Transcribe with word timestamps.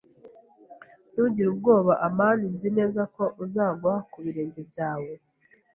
[S] 1.11 1.11
Ntugire 1.11 1.47
ubwoba. 1.51 1.93
amani. 2.07 2.45
Nzi 2.53 2.69
neza 2.77 3.01
ko 3.15 3.23
uzagwa 3.43 3.93
ku 4.11 4.17
birenge 4.23 4.61
byawe. 4.69 5.11